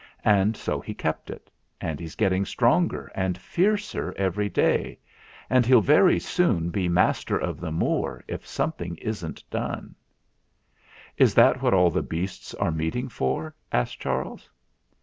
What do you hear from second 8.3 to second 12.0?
something isn't done." "Is that what all